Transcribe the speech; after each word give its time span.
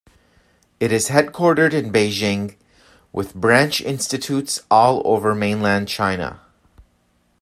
It 0.79 0.91
is 0.91 1.09
headquartered 1.09 1.73
in 1.73 1.91
Beijing, 1.91 2.55
with 3.11 3.35
branch 3.35 3.81
institutes 3.81 4.63
all 4.71 5.03
over 5.05 5.35
mainland 5.35 5.89
China. 5.89 6.41